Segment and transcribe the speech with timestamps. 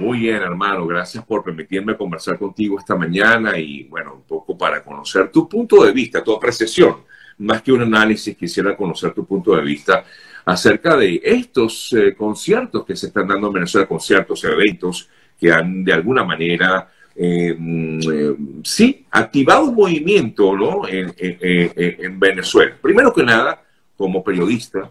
[0.00, 0.86] Muy bien, hermano.
[0.86, 5.84] Gracias por permitirme conversar contigo esta mañana y, bueno, un poco para conocer tu punto
[5.84, 6.96] de vista, tu apreciación.
[7.36, 10.02] Más que un análisis, quisiera conocer tu punto de vista
[10.46, 15.84] acerca de estos eh, conciertos que se están dando en Venezuela, conciertos, eventos que han
[15.84, 20.88] de alguna manera, eh, mm, eh, sí, activado un movimiento ¿no?
[20.88, 22.74] en, en, Venezuela.
[22.80, 23.62] Primero que nada,
[23.98, 24.90] como periodista,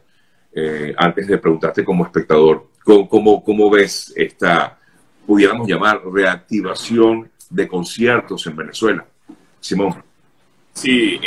[0.98, 4.79] antes de preguntarte como espectador, ¿cómo, cómo ves esta,
[5.30, 9.06] pudiéramos llamar, reactivación de conciertos en Venezuela?
[9.60, 10.04] Simón.
[10.74, 11.19] Sí,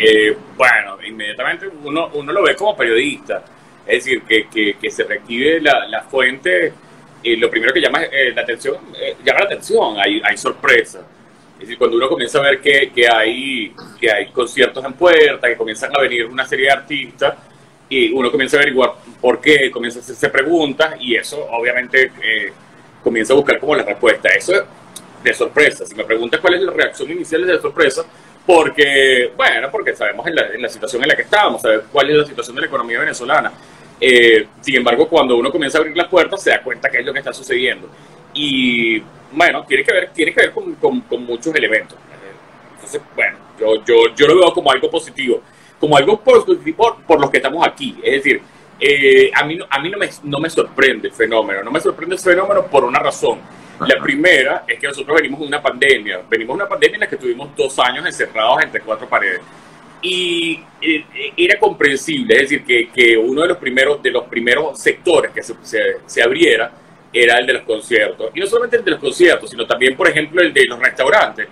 [0.56, 3.44] bueno, inmediatamente uno, uno lo ve como periodista
[3.86, 6.72] es decir, que, que, se reactive la, la fuente,
[7.22, 11.00] y lo primero que llama eh, la atención, eh, llama la atención, hay, hay sorpresa.
[11.54, 15.48] Es decir, cuando uno comienza a ver que, que, hay, que hay conciertos en puerta,
[15.48, 17.34] que comienzan a venir una serie de artistas,
[17.88, 22.52] y uno comienza a averiguar por qué, comienza a hacerse preguntas, y eso obviamente eh,
[23.02, 24.28] comienza a buscar como la respuesta.
[24.30, 24.62] Eso es
[25.22, 25.86] de sorpresa.
[25.86, 28.04] Si me preguntas cuál es la reacción inicial de sorpresa,
[28.46, 32.10] porque, bueno, porque sabemos en la, en la situación en la que estamos, sabemos cuál
[32.10, 33.52] es la situación de la economía venezolana.
[34.00, 37.06] Eh, sin embargo, cuando uno comienza a abrir las puertas, se da cuenta qué es
[37.06, 37.88] lo que está sucediendo.
[38.34, 41.96] Y bueno, tiene que ver, tiene que ver con, con, muchos elementos.
[42.74, 45.40] Entonces, bueno, yo, yo, yo lo veo como algo positivo,
[45.78, 47.96] como algo positivo por, los que estamos aquí.
[48.02, 48.42] Es decir,
[48.80, 52.16] eh, a mí, a mí no, me, no me sorprende el fenómeno, no me sorprende
[52.16, 53.40] el fenómeno por una razón.
[53.80, 57.08] La primera es que nosotros venimos de una pandemia, venimos de una pandemia en la
[57.08, 59.40] que tuvimos dos años encerrados entre cuatro paredes
[60.02, 60.60] y
[61.36, 65.42] era comprensible, es decir, que, que, uno de los primeros, de los primeros sectores que
[65.42, 65.54] se,
[66.04, 66.72] se, abriera
[67.12, 68.30] era el de los conciertos.
[68.34, 71.46] Y no solamente el de los conciertos, sino también, por ejemplo, el de los restaurantes.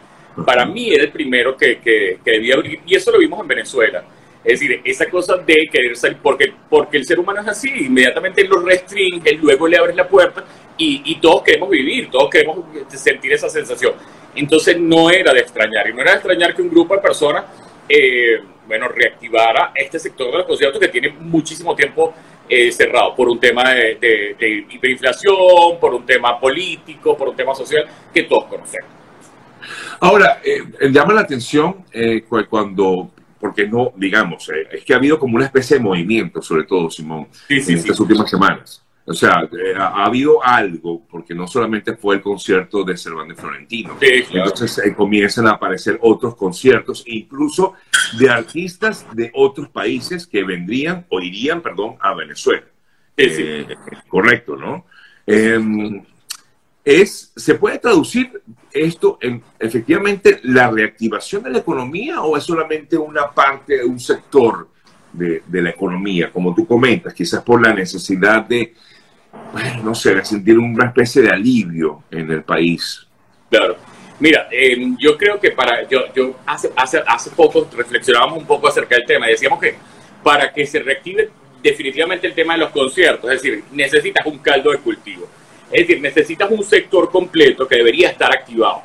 [0.44, 3.46] Para mí era el primero que, que, que debía abrir, y eso lo vimos en
[3.46, 4.02] Venezuela.
[4.42, 8.44] Es decir, esa cosa de querer salir, porque, porque el ser humano es así, inmediatamente
[8.44, 10.44] lo restringe, luego le abres la puerta
[10.78, 13.92] y, y, todos queremos vivir, todos queremos sentir esa sensación.
[14.34, 17.44] Entonces no era de extrañar, y no era de extrañar que un grupo de personas
[17.92, 22.14] eh, bueno, reactivara este sector de los conciertos que tiene muchísimo tiempo
[22.48, 24.36] eh, cerrado por un tema de,
[24.70, 27.84] hiperinflación, por un tema político, por un tema social
[28.14, 28.88] que todos conocemos.
[29.98, 30.62] Ahora, eh,
[30.92, 31.84] llama la atención
[32.48, 36.90] cuando, porque no, digamos, es que ha habido como una especie de movimiento, sobre todo,
[36.90, 38.84] Simón, en estas últimas semanas.
[39.06, 43.96] O sea, eh, ha, habido algo, porque no solamente fue el concierto de Cervantes Florentino.
[44.00, 47.74] Entonces eh, comienzan a aparecer otros conciertos, incluso
[48.18, 52.66] de artistas de otros países que vendrían o irían, perdón, a Venezuela.
[53.16, 53.66] Eh,
[54.06, 54.86] correcto, ¿no?
[56.84, 58.42] Es, ¿Se puede traducir
[58.72, 63.98] esto en efectivamente la reactivación de la economía o es solamente una parte, de un
[63.98, 64.68] sector
[65.12, 68.74] de, la economía, como tú comentas, quizás por la necesidad de
[69.52, 73.06] bueno, no sé, de sentir una especie de alivio en el país.
[73.48, 73.76] Claro.
[74.18, 78.68] Mira, em, yo creo que para, yo, yo hace, hace, hace poco reflexionábamos un poco
[78.68, 79.76] acerca del tema y decíamos que
[80.22, 81.30] para que se reactive
[81.62, 85.28] definitivamente el tema de los conciertos, es decir, necesitas un caldo de cultivo.
[85.70, 88.82] Es decir, necesitas un sector completo que debería estar activado.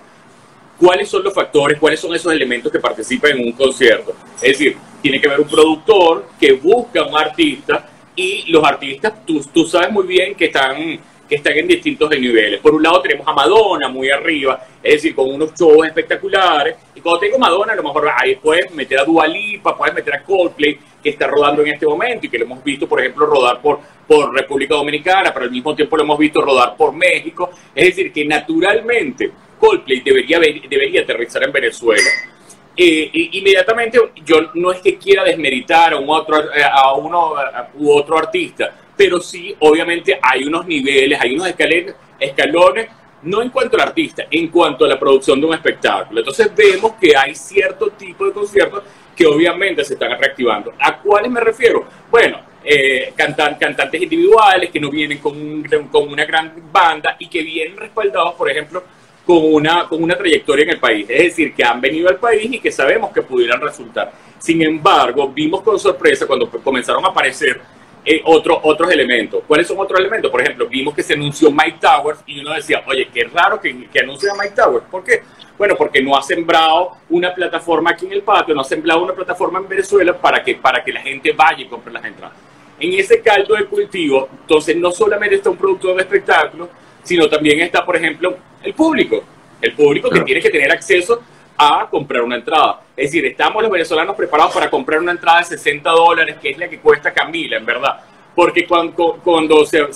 [0.78, 4.14] ¿Cuáles son los factores, cuáles son esos elementos que participan en un concierto?
[4.42, 9.42] Es decir, tiene que haber un productor que busca un artista y los artistas, tú,
[9.54, 12.60] tú sabes muy bien que están, que están en distintos niveles.
[12.60, 16.76] Por un lado tenemos a Madonna muy arriba, es decir, con unos shows espectaculares.
[16.94, 20.16] Y cuando tengo Madonna, a lo mejor ahí puedes meter a Dua Lipa, puedes meter
[20.16, 23.26] a Coldplay, que está rodando en este momento y que lo hemos visto, por ejemplo,
[23.26, 27.52] rodar por, por República Dominicana, pero al mismo tiempo lo hemos visto rodar por México.
[27.74, 32.10] Es decir, que naturalmente Coldplay debería, debería aterrizar en Venezuela.
[32.78, 37.34] Eh, inmediatamente yo no es que quiera desmeritar a, un otro, eh, a uno
[37.76, 42.90] u otro artista, pero sí, obviamente hay unos niveles, hay unos escalones, escalones,
[43.24, 46.20] no en cuanto al artista, en cuanto a la producción de un espectáculo.
[46.20, 48.84] Entonces vemos que hay cierto tipo de conciertos
[49.16, 50.74] que obviamente se están reactivando.
[50.80, 51.86] ¿A cuáles me refiero?
[52.12, 57.78] Bueno, eh, cantantes individuales que no vienen con, con una gran banda y que vienen
[57.78, 58.84] respaldados, por ejemplo,
[59.26, 61.06] con una, con una trayectoria en el país.
[61.10, 64.12] Es decir, que han venido al país y que sabemos que pudieran resultar.
[64.38, 67.60] Sin embargo, vimos con sorpresa cuando comenzaron a aparecer
[68.06, 69.44] eh, otros elementos.
[69.48, 70.30] ¿Cuáles son otros elementos?
[70.30, 73.88] Por ejemplo, vimos que se anunció Mike Towers y uno decía, oye, qué raro que,
[73.88, 74.86] que anuncie a Mike Towers.
[74.92, 75.24] ¿Por qué?
[75.58, 79.14] Bueno, porque no ha sembrado una plataforma aquí en el patio, no ha sembrado una
[79.14, 82.38] plataforma en Venezuela para que, para que la gente vaya y compre las entradas.
[82.80, 86.70] En ese caldo de cultivo, entonces no solamente está un productor de espectáculos,
[87.04, 89.24] sino también está, por ejemplo, el público.
[89.62, 91.24] El público que tiene que tener acceso
[91.58, 92.82] a comprar una entrada.
[92.96, 96.58] Es decir, estamos los venezolanos preparados para comprar una entrada de 60 dólares, que es
[96.58, 98.02] la que cuesta Camila, en verdad.
[98.36, 99.88] porque cuando, cuando se,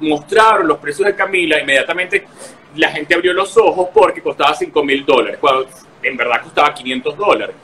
[0.00, 2.26] mostraron los precios de Camila, inmediatamente
[2.74, 5.68] la gente abrió los ojos porque costaba 5 mil dólares, cuando
[6.02, 7.54] en verdad costaba 500 dólares.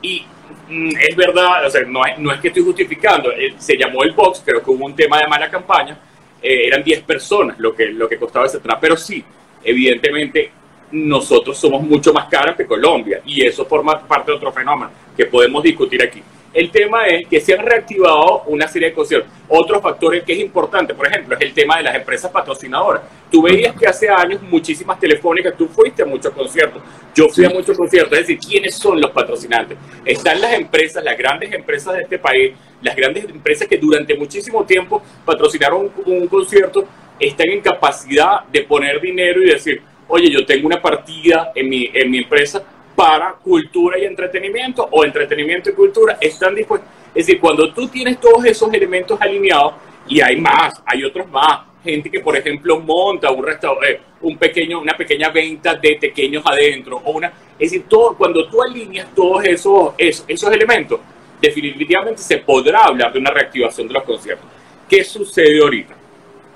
[0.00, 0.24] Y
[0.68, 4.62] mm, es verdad, no, no, es que estoy justificando, eh, se llamó el box, creo
[4.62, 5.98] que hubo un tema de mala campaña,
[6.42, 9.22] eh, eran 10 personas lo que, lo que costaba ese trap, pero sí,
[9.62, 10.52] evidentemente
[10.92, 15.26] nosotros somos mucho más caros que Colombia y eso forma parte de otro fenómeno que
[15.26, 16.22] podemos discutir aquí.
[16.52, 19.30] El tema es que se han reactivado una serie de conciertos.
[19.48, 23.02] Otro factor que es importante, por ejemplo, es el tema de las empresas patrocinadoras.
[23.30, 26.82] Tú veías que hace años muchísimas telefónicas, tú fuiste a muchos conciertos,
[27.14, 29.78] yo fui a muchos conciertos, es decir, ¿quiénes son los patrocinantes?
[30.04, 32.52] Están las empresas, las grandes empresas de este país,
[32.82, 36.84] las grandes empresas que durante muchísimo tiempo patrocinaron un, concierto,
[37.20, 41.90] están en capacidad de poner dinero y decir, oye, yo tengo una partida en mi,
[41.92, 42.62] en mi empresa
[42.94, 46.88] para cultura y entretenimiento o entretenimiento y cultura están dispuestos.
[47.14, 49.74] Es decir, cuando tú tienes todos esos elementos alineados
[50.06, 54.36] y hay más, hay otros más, gente que por ejemplo monta un restaurante, eh, un
[54.36, 57.28] pequeño, una pequeña venta de pequeños adentro o una,
[57.58, 61.00] es decir, todo, cuando tú alineas todos esos, esos, esos elementos,
[61.40, 64.46] definitivamente se podrá hablar de una reactivación de los conciertos.
[64.88, 65.99] ¿Qué sucede ahorita?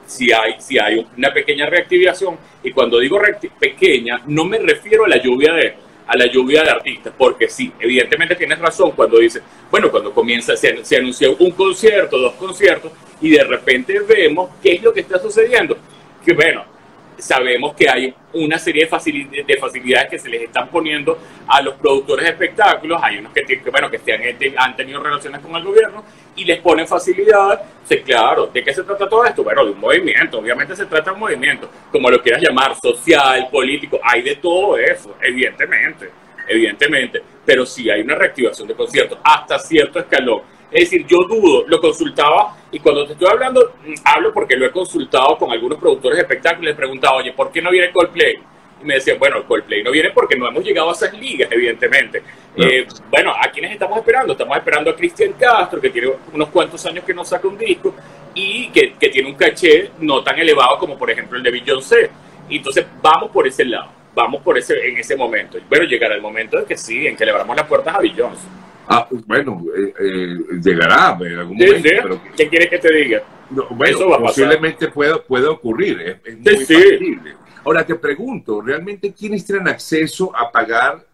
[0.06, 3.18] Si hay, si hay una pequeña reactivación, y cuando digo
[3.58, 5.74] pequeña, no me refiero a la lluvia de,
[6.06, 10.56] a la lluvia de artistas, porque sí, evidentemente tienes razón cuando dices, bueno, cuando comienza,
[10.56, 15.00] se, se anunció un concierto, dos conciertos, y de repente vemos qué es lo que
[15.00, 15.76] está sucediendo.
[16.24, 16.64] Que bueno,
[17.18, 21.74] sabemos que hay una serie de, de facilidades que se les están poniendo a los
[21.74, 23.00] productores de espectáculos.
[23.02, 24.22] Hay unos que, que bueno, que han,
[24.56, 26.04] han, tenido relaciones con el gobierno
[26.36, 27.60] y les ponen facilidades.
[28.04, 29.44] Claro, ¿de qué se trata todo esto?
[29.44, 30.38] Bueno, de un movimiento.
[30.38, 34.00] Obviamente se trata de un movimiento, como lo quieras llamar, social, político.
[34.02, 36.10] Hay de todo eso, evidentemente,
[36.48, 37.22] evidentemente.
[37.44, 41.80] Pero sí hay una reactivación de conciertos hasta cierto escalón es decir, yo dudo, lo
[41.80, 46.16] consultaba y cuando te estoy hablando, mm, hablo porque lo he consultado con algunos productores
[46.16, 48.40] de espectáculos, les he preguntado, oye, ¿por qué no viene Coldplay?
[48.82, 52.24] Y me decían, bueno, Coldplay no viene porque no hemos llegado a esas ligas, evidentemente.
[52.56, 54.32] Eh, bueno, ¿a quiénes estamos esperando?
[54.32, 57.94] Estamos esperando a Cristian Castro, que tiene unos cuantos años que no saca un disco
[58.34, 62.10] y que, que tiene un caché no tan elevado como, por ejemplo, el de Beyoncé.
[62.48, 65.56] Y entonces vamos por ese lado, vamos por ese, en ese momento.
[65.68, 68.63] Bueno, llegará el momento de que sí, en que le abramos las puertas a Beyoncé.
[68.88, 71.82] Ah, bueno, eh, eh, llegará en algún momento.
[71.82, 73.22] Pero, ¿Qué quieres que te diga?
[73.70, 76.20] bueno, posiblemente pueda, pueda ocurrir.
[76.24, 77.34] Es, muy factible.
[77.64, 81.06] Ahora te pregunto, ¿realmente quiénes tienen acceso a pagar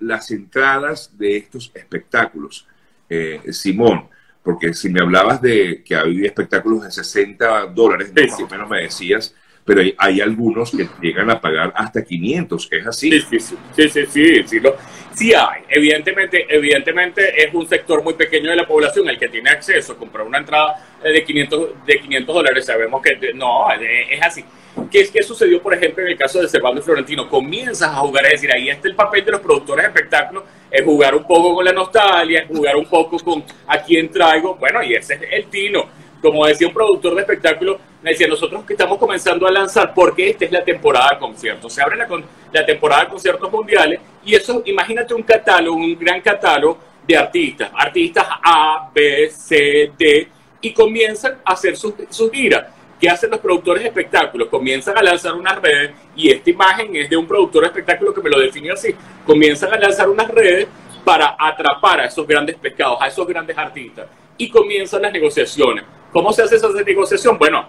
[0.00, 2.66] las entradas de estos espectáculos?
[3.08, 4.08] Eh, Simón,
[4.42, 8.82] porque si me hablabas de que había espectáculos de 60 dólares, más o menos me
[8.82, 13.10] decías, pero hay, algunos que llegan a pagar hasta 500, que es así.
[13.10, 14.76] Sí, sí, sí, sí, sí, sí, lo,
[15.14, 15.62] sí hay.
[15.68, 19.96] Evidentemente, evidentemente es un sector muy pequeño de la población el que tiene acceso a
[19.96, 22.66] comprar una entrada de 500, de 500 dólares.
[22.66, 24.44] Sabemos que no, es así.
[24.90, 27.28] ¿Qué, es que sucedió, por ejemplo, en el caso de Servando Florentino?
[27.28, 30.82] Comienzas a jugar, es decir, ahí está el papel de los productores de espectáculos, es
[30.82, 34.56] jugar un poco con la nostalgia, jugar un poco con a quién traigo.
[34.56, 38.64] Bueno, y ese es el tino como decía un productor de espectáculo, me decía, nosotros
[38.64, 41.72] que estamos comenzando a lanzar, porque esta es la temporada de conciertos.
[41.72, 46.78] Se abre la, temporada de conciertos mundiales y eso, imagínate un catálogo, un gran catálogo
[47.06, 50.28] de artistas, artistas A, B, C, D,
[50.60, 52.66] y comienzan a hacer sus su giras.
[53.00, 54.46] ¿Qué hacen los productores de espectáculos?
[54.48, 58.20] Comienzan a lanzar unas redes, y esta imagen es de un productor de espectáculo que
[58.20, 58.94] me lo definió así,
[59.26, 60.68] comienzan a lanzar unas redes
[61.04, 64.06] para atrapar a esos grandes pescados, a esos grandes artistas,
[64.38, 67.38] y comienzan las negociaciones ¿Cómo se hace esa negociación?
[67.38, 67.66] Bueno,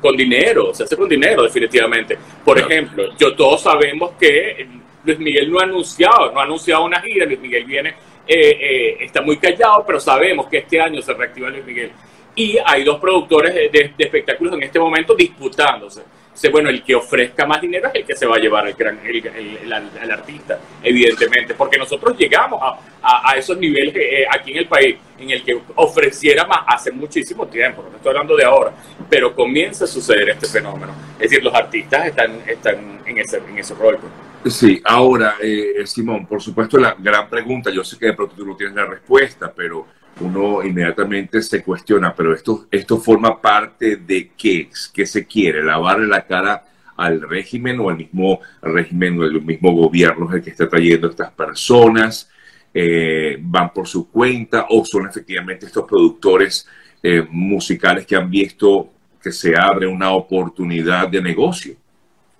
[0.00, 2.18] con dinero, se hace con dinero definitivamente.
[2.44, 4.66] Por ejemplo, yo todos sabemos que
[5.04, 7.90] Luis Miguel no ha anunciado, no ha anunciado una gira, Luis Miguel viene,
[8.26, 11.92] eh, eh, está muy callado, pero sabemos que este año se reactiva Luis Miguel.
[12.34, 16.02] Y hay dos productores de espectáculos en este momento disputándose
[16.50, 18.98] bueno, el que ofrezca más dinero es el que se va a llevar el, gran,
[19.04, 24.96] el, artista, evidentemente, porque nosotros llegamos a, a, esos niveles eh, aquí en el país,
[25.18, 28.72] en el que ofreciera más hace muchísimo tiempo, no estoy hablando de ahora,
[29.08, 30.94] pero comienza a suceder este fenómeno.
[31.14, 33.98] Es decir, los artistas están, están en, ese, en ese rol.
[34.42, 34.54] Pues.
[34.54, 38.44] Sí, ahora, eh, Simón, por supuesto, la gran pregunta, yo sé que de pronto tú
[38.44, 39.86] no tienes la respuesta, pero
[40.20, 46.06] uno inmediatamente se cuestiona, pero esto, esto forma parte de qué, qué se quiere, lavarle
[46.06, 46.64] la cara
[46.96, 51.10] al régimen o al mismo régimen o el mismo gobierno el que está trayendo a
[51.10, 52.30] estas personas,
[52.74, 56.66] eh, van por su cuenta o son efectivamente estos productores
[57.02, 58.88] eh, musicales que han visto
[59.22, 61.74] que se abre una oportunidad de negocio.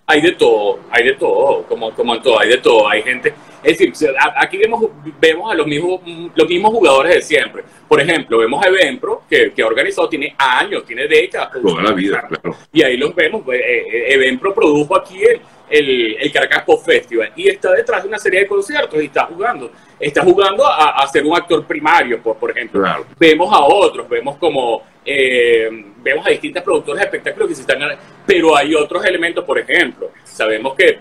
[0.07, 2.89] Hay de todo, hay de todo, como, como en todo, hay de todo.
[2.89, 4.85] Hay gente, Es decir, aquí vemos,
[5.21, 6.01] vemos a los mismos,
[6.35, 7.63] los mismos jugadores de siempre.
[7.87, 11.51] Por ejemplo, vemos a Evenpro, que, que ha organizado, tiene años, tiene décadas.
[11.63, 12.57] Toda la vida, claro.
[12.73, 13.43] Y ahí los vemos.
[13.45, 15.41] Pues, eh, eh, Evenpro produjo aquí el,
[15.73, 19.71] el, el, Caracas Festival y está detrás de una serie de conciertos y está jugando.
[19.99, 22.85] Está jugando a, a ser un actor primario, por, por ejemplo.
[23.19, 25.69] Vemos a otros, vemos como eh,
[26.03, 27.81] vemos a distintas productores de espectáculos que se están
[28.25, 31.01] pero hay otros elementos, por ejemplo, sabemos que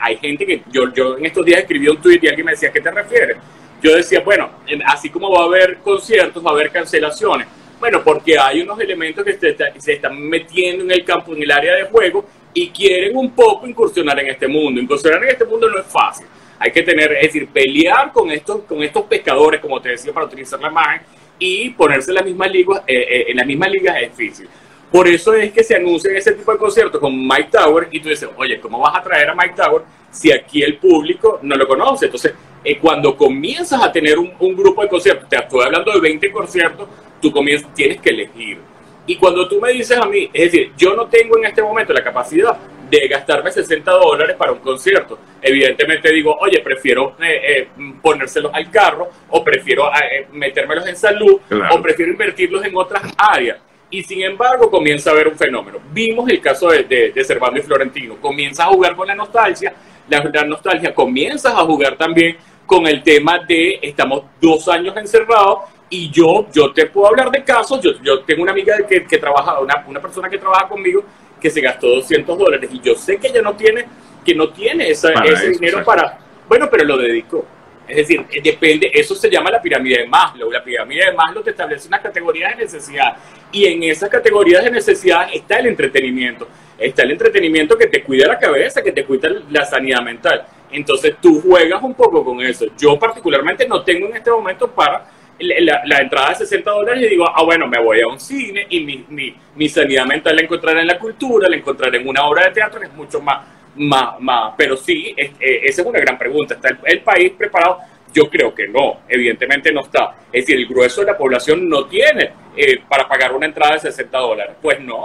[0.00, 2.70] hay gente que yo, yo en estos días escribí un tweet y alguien me decía,
[2.70, 3.36] ¿a qué te refieres?
[3.82, 4.50] Yo decía, bueno,
[4.86, 7.46] así como va a haber conciertos, va a haber cancelaciones.
[7.78, 9.34] Bueno, porque hay unos elementos que
[9.78, 13.66] se, están metiendo en el campo, en el área de juego, y quieren un poco
[13.66, 14.80] incursionar en este mundo.
[14.80, 16.26] Incursionar en este mundo no es fácil.
[16.58, 20.26] Hay que tener, es decir, pelear con estos, con estos pescadores, como te decía, para
[20.26, 21.02] utilizar la imagen,
[21.38, 24.48] y ponerse en las mismas ligas, eh, eh, en las mismas ligas es difícil.
[24.90, 28.08] Por eso es que se anuncian ese tipo de conciertos con Mike Tower y tú
[28.08, 31.66] dices, oye, ¿cómo vas a traer a Mike Tower si aquí el público no lo
[31.66, 32.06] conoce?
[32.06, 32.32] Entonces,
[32.64, 36.88] eh, cuando comienzas a tener un, grupo de conciertos, te estoy hablando de 20 conciertos,
[37.26, 38.58] tú comienzas, tienes que elegir.
[39.04, 41.92] Y cuando tú me dices a mí, es decir, yo no tengo en este momento
[41.92, 42.56] la capacidad
[42.88, 45.18] de gastarme 60 dólares para un concierto.
[45.42, 47.68] Evidentemente digo, oye, prefiero eh, eh,
[48.00, 51.40] ponérselos al carro o prefiero eh, metérmelos en salud
[51.72, 53.58] o prefiero invertirlos en otras áreas.
[53.90, 55.78] Y sin embargo comienza a haber un fenómeno.
[55.92, 58.16] Vimos el caso de, de, de Cervando y Florentino.
[58.20, 59.72] Comienza a jugar con la nostalgia.
[60.08, 65.60] La, la nostalgia comienzas a jugar también con el tema de estamos dos años encerrados
[65.88, 67.80] y yo, yo te puedo hablar de casos.
[67.80, 71.04] Yo, yo tengo una amiga que, que trabaja, una, una persona que trabaja conmigo
[71.40, 73.84] que se gastó 200 dólares y yo sé que ella no tiene,
[74.24, 75.12] que no tiene ese
[75.50, 77.46] dinero para, bueno, pero lo dedicó.
[77.86, 80.50] Es decir, eh, depende, eso se llama la pirámide de Maslow.
[80.50, 83.16] La pirámide de Maslow te establece unas categorías de necesidad
[83.52, 86.48] y en esas categorías de necesidad está el entretenimiento.
[86.78, 90.44] Está el entretenimiento que te cuida la cabeza, que te cuida la sanidad mental.
[90.72, 92.66] Entonces tú juegas un poco con eso.
[92.76, 95.06] Yo particularmente no tengo en este momento para
[95.38, 98.80] la, entrada de 60 dólares y digo, ah, bueno, me voy a un cine y
[98.80, 102.44] mi, mi, mi, sanidad mental la encontraré en la cultura, la encontraré en una obra
[102.44, 104.54] de teatro, es mucho más, más, más.
[104.56, 106.54] Pero sí, eh, esa es una gran pregunta.
[106.54, 107.78] ¿Está el, país preparado?
[108.12, 110.14] Yo creo que no, evidentemente no está.
[110.32, 113.80] Es decir, el grueso de la población no tiene eh, para pagar una entrada de
[113.80, 114.56] 60 dólares.
[114.62, 115.04] Pues no,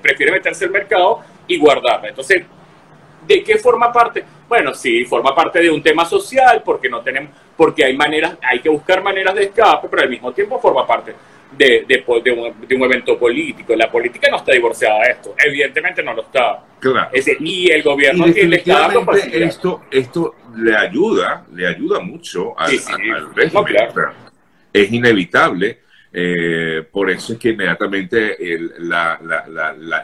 [0.00, 2.10] prefiere meterse al mercado y guardarla.
[2.10, 2.44] Entonces,
[3.26, 4.24] ¿de qué forma parte?
[4.48, 8.60] Bueno, sí, forma parte de un tema social porque no tenemos porque hay maneras, hay
[8.60, 11.14] que buscar maneras de escape, pero al mismo tiempo forma parte
[11.56, 13.74] de, de, un, evento político.
[13.76, 16.64] La política no está divorciada de esto, evidentemente no lo está.
[16.80, 17.10] Claro.
[17.38, 18.62] y el gobierno tiene
[19.32, 22.70] esto, esto le ayuda, le ayuda mucho al,
[23.34, 23.76] régimen.
[24.72, 25.81] es inevitable.
[26.14, 28.72] Eh, por eso es que inmediatamente el,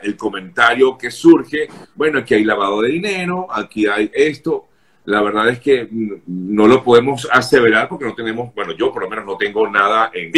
[0.03, 4.69] el comentario que surge, bueno, aquí hay lavado de dinero, aquí hay esto,
[5.09, 5.89] la verdad es que
[6.27, 10.11] no lo podemos aseverar porque no tenemos, bueno, yo por lo menos no tengo nada
[10.13, 10.31] en,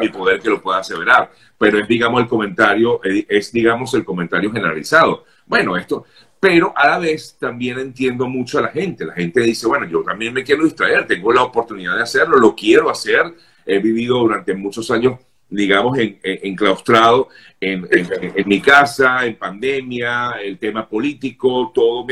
[0.00, 4.06] mi poder que lo pueda aseverar, pero es, digamos, el comentario, eh, es, digamos, el
[4.06, 5.24] comentario generalizado.
[5.44, 6.06] Bueno, esto,
[6.40, 9.04] pero a la vez también entiendo mucho a la gente.
[9.04, 12.54] La gente dice, bueno, yo también me quiero distraer, tengo la oportunidad de hacerlo, lo
[12.54, 13.34] quiero hacer.
[13.68, 15.18] He vivido durante muchos años
[15.50, 17.28] digamos, enclaustrado
[17.60, 22.04] en, en, mi casa, en pandemia, el tema político, todo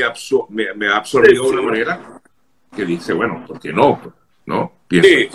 [0.49, 2.19] me, me, ha absorbido de una manera
[2.75, 4.01] que dice, bueno, ¿por qué no?
[4.45, 4.71] ¿No?
[4.89, 5.29] Sí,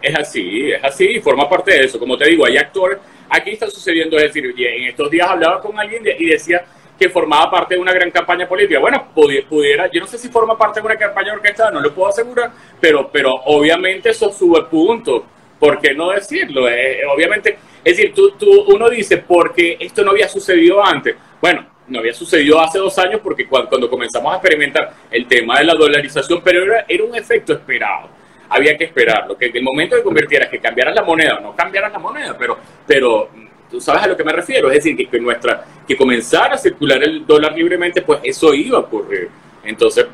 [0.00, 1.98] es así, es así, forma parte de eso.
[1.98, 5.78] Como te digo, hay actores, aquí está sucediendo, es decir, en estos días hablaba con
[5.78, 6.64] alguien y decía
[6.98, 8.80] que formaba parte de una gran campaña política.
[8.80, 12.08] Bueno, pudiera, yo no sé si forma parte de una campaña orquestada, no lo puedo
[12.08, 12.50] asegurar,
[12.80, 15.22] pero, pero obviamente eso sube puntos
[15.58, 16.68] ¿por qué no decirlo?
[16.68, 21.16] Eh, obviamente, es decir, tú, tú, uno dice, porque esto no había sucedido antes.
[21.40, 25.64] Bueno, no había sucedido hace dos años porque cuando, comenzamos a experimentar el tema de
[25.64, 28.08] la dolarización, pero era, era un efecto esperado.
[28.48, 31.92] Había que esperarlo, que en el momento que convirtieras, que cambiaras la moneda, no cambiaras
[31.92, 33.28] la moneda, pero, pero
[33.76, 37.02] tú sabes a lo que me refiero, es decir, que, nuestra, que comenzara a circular
[37.04, 39.28] el dólar libremente, pues eso iba a ocurrir.
[39.64, 40.06] Entonces,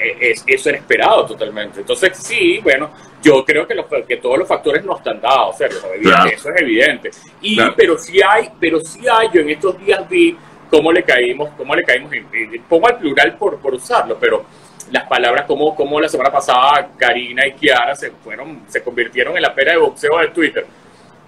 [0.00, 1.80] e, eso era esperado totalmente.
[1.80, 6.50] Entonces, sí, bueno, yo creo que, los, que todos los factores no están dados, eso
[6.50, 7.10] es evidente.
[7.42, 10.36] Y, Pero sí hay, pero sí hay, yo en estos días vi
[10.70, 12.12] cómo le caímos, cómo le caímos,
[12.68, 14.44] pongo al plural por, por usarlo, pero
[14.92, 19.42] las palabras como, como la semana pasada Karina y Kiara se fueron, se convirtieron en
[19.42, 20.64] la pera de boxeo de Twitter.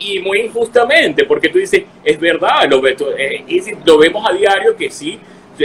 [0.00, 3.44] Y muy injustamente, porque tú dices, es verdad, lo, eh,
[3.84, 5.20] lo vemos a diario que sí,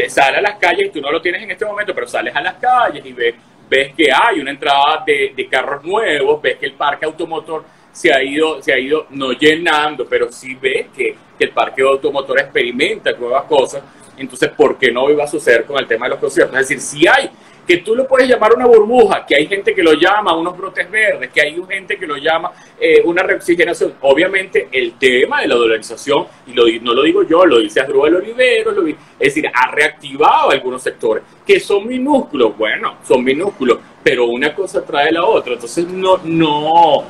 [0.07, 2.55] sale a las calles, tú no lo tienes en este momento, pero sales a las
[2.55, 3.35] calles y ves
[3.69, 8.13] ves que hay una entrada de, de, carros nuevos, ves que el parque automotor se
[8.13, 12.39] ha ido, se ha ido no llenando, pero sí ves que, que el parque automotor
[12.39, 13.83] experimenta nuevas cosas.
[14.17, 16.55] Entonces, ¿por qué no iba a suceder con el tema de los conciertos?
[16.59, 17.29] Es decir, si hay
[17.65, 20.89] que tú lo puedes llamar una burbuja, que hay gente que lo llama unos brotes
[20.89, 23.95] verdes, que hay gente que lo llama eh, una reoxigenación.
[24.01, 28.15] Obviamente el tema de la dolarización, y lo, no lo digo yo, lo dice Asdrúbal
[28.15, 34.25] Olivero, lo, es decir, ha reactivado algunos sectores que son minúsculos, bueno, son minúsculos, pero
[34.25, 37.03] una cosa trae la otra, entonces no, no,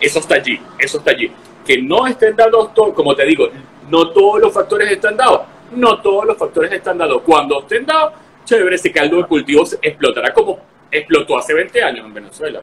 [0.00, 1.30] eso está allí, eso está allí.
[1.64, 3.48] Que no estén dados, como te digo,
[3.88, 5.42] no todos los factores están dados,
[5.76, 7.22] no todos los factores están dados.
[7.22, 12.14] Cuando estén dados, chévere, ese caldo de cultivos explotará como explotó hace 20 años en
[12.14, 12.60] Venezuela.